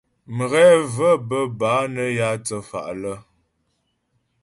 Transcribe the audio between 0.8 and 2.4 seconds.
və̀ bə́ bâ nə́ yǎ